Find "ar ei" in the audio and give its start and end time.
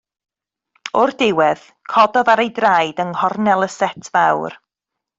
2.37-2.51